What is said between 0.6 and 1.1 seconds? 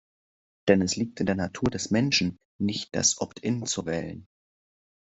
Denn es